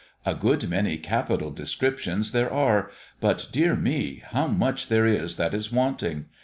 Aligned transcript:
A 0.25 0.33
good 0.33 0.67
many 0.67 0.97
capital 0.97 1.51
descriptions 1.51 2.31
there 2.31 2.51
are 2.51 2.89
but, 3.19 3.47
dear 3.51 3.75
me! 3.75 4.23
how 4.29 4.47
much 4.47 4.87
there 4.87 5.05
is 5.05 5.37
that 5.37 5.53
is 5.53 5.71
wanting. 5.71 6.25